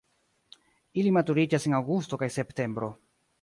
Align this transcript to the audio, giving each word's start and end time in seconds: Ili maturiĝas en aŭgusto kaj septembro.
Ili 1.01 1.11
maturiĝas 1.17 1.67
en 1.71 1.77
aŭgusto 1.81 2.21
kaj 2.23 2.31
septembro. 2.39 2.91